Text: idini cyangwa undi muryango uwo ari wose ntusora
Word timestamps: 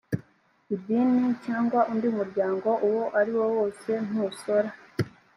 idini 0.73 1.25
cyangwa 1.45 1.79
undi 1.91 2.07
muryango 2.17 2.69
uwo 2.87 3.03
ari 3.19 3.33
wose 3.41 3.89
ntusora 4.07 4.69